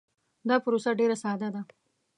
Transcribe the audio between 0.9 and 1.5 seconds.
ډیر ساده